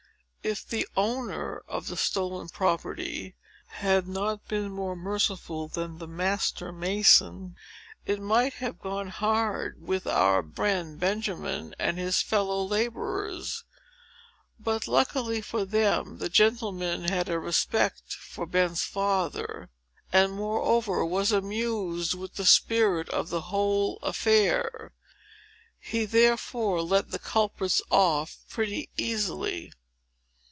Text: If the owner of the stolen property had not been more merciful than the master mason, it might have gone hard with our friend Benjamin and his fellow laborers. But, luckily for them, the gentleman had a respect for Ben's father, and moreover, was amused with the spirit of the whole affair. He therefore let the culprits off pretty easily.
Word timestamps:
If 0.43 0.67
the 0.67 0.87
owner 0.97 1.61
of 1.67 1.85
the 1.85 1.95
stolen 1.95 2.49
property 2.49 3.35
had 3.67 4.07
not 4.07 4.47
been 4.47 4.71
more 4.71 4.95
merciful 4.95 5.67
than 5.67 5.99
the 5.99 6.07
master 6.07 6.71
mason, 6.71 7.55
it 8.07 8.19
might 8.19 8.53
have 8.53 8.79
gone 8.79 9.09
hard 9.09 9.79
with 9.83 10.07
our 10.07 10.41
friend 10.41 10.99
Benjamin 10.99 11.75
and 11.77 11.99
his 11.99 12.23
fellow 12.23 12.63
laborers. 12.65 13.65
But, 14.59 14.87
luckily 14.87 15.41
for 15.41 15.63
them, 15.63 16.17
the 16.17 16.27
gentleman 16.27 17.03
had 17.03 17.29
a 17.29 17.37
respect 17.37 18.11
for 18.11 18.47
Ben's 18.47 18.81
father, 18.83 19.69
and 20.11 20.31
moreover, 20.33 21.05
was 21.05 21.31
amused 21.31 22.15
with 22.15 22.33
the 22.33 22.47
spirit 22.47 23.07
of 23.09 23.29
the 23.29 23.41
whole 23.41 23.97
affair. 24.01 24.91
He 25.79 26.05
therefore 26.05 26.81
let 26.81 27.11
the 27.11 27.19
culprits 27.19 27.79
off 27.91 28.37
pretty 28.49 28.89
easily. 28.97 29.71